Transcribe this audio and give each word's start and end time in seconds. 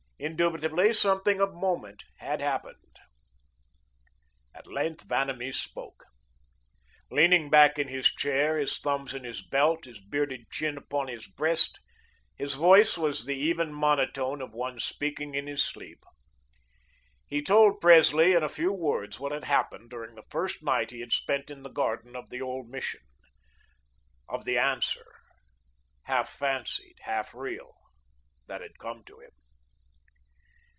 Indubitably, 0.23 0.93
something 0.93 1.39
of 1.39 1.51
moment 1.55 2.03
had 2.19 2.41
happened. 2.41 2.97
At 4.53 4.67
length 4.67 5.05
Vanamee 5.07 5.51
spoke. 5.51 6.05
Leaning 7.09 7.49
back 7.49 7.79
in 7.79 7.87
his 7.87 8.05
chair, 8.05 8.59
his 8.59 8.77
thumbs 8.77 9.15
in 9.15 9.23
his 9.23 9.41
belt, 9.41 9.85
his 9.85 9.99
bearded 9.99 10.47
chin 10.51 10.77
upon 10.77 11.07
his 11.07 11.27
breast, 11.27 11.79
his 12.35 12.53
voice 12.53 12.99
was 12.99 13.25
the 13.25 13.33
even 13.33 13.73
monotone 13.73 14.43
of 14.43 14.53
one 14.53 14.79
speaking 14.79 15.33
in 15.33 15.47
his 15.47 15.63
sleep. 15.63 16.03
He 17.25 17.41
told 17.41 17.81
Presley 17.81 18.33
in 18.33 18.43
a 18.43 18.47
few 18.47 18.71
words 18.71 19.19
what 19.19 19.31
had 19.31 19.45
happened 19.45 19.89
during 19.89 20.13
the 20.13 20.23
first 20.29 20.61
night 20.61 20.91
he 20.91 20.99
had 20.99 21.11
spent 21.13 21.49
in 21.49 21.63
the 21.63 21.69
garden 21.71 22.15
of 22.15 22.29
the 22.29 22.43
old 22.43 22.69
Mission, 22.69 23.01
of 24.29 24.45
the 24.45 24.59
Answer, 24.59 25.13
half 26.03 26.29
fancied, 26.29 26.97
half 26.99 27.33
real, 27.33 27.71
that 28.45 28.61
had 28.61 28.77
come 28.77 29.03
to 29.05 29.19
him. 29.19 29.31